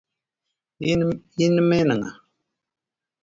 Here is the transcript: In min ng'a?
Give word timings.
In 0.91 1.01
min 1.67 1.85
ng'a? 1.99 2.09